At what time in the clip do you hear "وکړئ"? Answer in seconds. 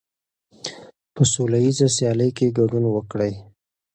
2.89-3.33